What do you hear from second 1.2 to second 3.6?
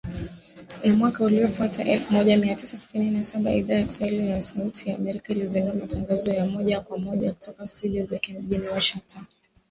uliofuata, elfu moja mia tisa sitini na saba,